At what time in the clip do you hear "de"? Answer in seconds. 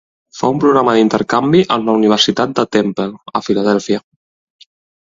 2.61-2.67